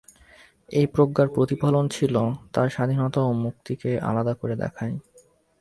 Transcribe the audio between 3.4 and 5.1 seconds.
মুক্তিকে আলাদা করে দেখায়।